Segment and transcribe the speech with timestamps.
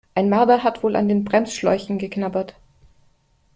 [0.15, 2.55] Ein Marder hat wohl an den Bremsschläuchen geknabbert.